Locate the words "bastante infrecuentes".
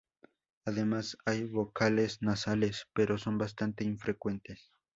3.37-4.71